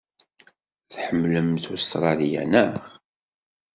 [0.93, 2.79] Tḥemmlemt Ustṛalya, naɣ?